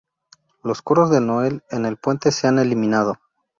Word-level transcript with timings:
Los 0.63 0.81
coros 0.81 1.11
de 1.11 1.21
Noel 1.21 1.61
en 1.69 1.85
el 1.85 1.97
puente 1.97 2.31
se 2.31 2.47
han 2.47 2.57
eliminado. 2.57 3.19